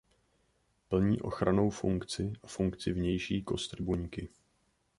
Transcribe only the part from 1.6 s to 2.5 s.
funkci a